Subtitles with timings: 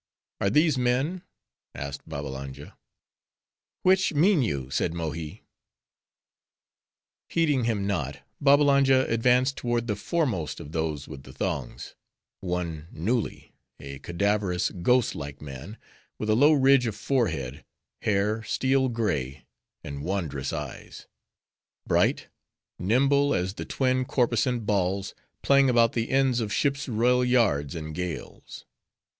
[0.39, 1.21] "Are these men?"
[1.75, 2.75] asked Babbalanja.
[3.83, 5.43] "Which mean you?" said Mohi.
[7.29, 13.51] Heeding him not, Babbalanja advanced toward the fore most of those with the thongs,—one Nulli:
[13.79, 15.77] a cadaverous, ghost like man;
[16.17, 17.63] with a low ridge of forehead;
[18.01, 19.45] hair, steel gray;
[19.83, 22.27] and wondrous eyes;—bright,
[22.79, 25.13] nimble, as the twin Corposant balls,
[25.43, 28.65] playing about the ends of ships' royal yards in gales.